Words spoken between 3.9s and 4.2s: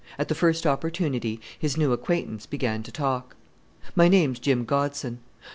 "My